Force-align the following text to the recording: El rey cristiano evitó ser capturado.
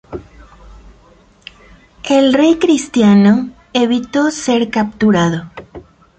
El 2.09 2.33
rey 2.33 2.57
cristiano 2.57 3.51
evitó 3.71 4.31
ser 4.31 4.71
capturado. 4.71 5.51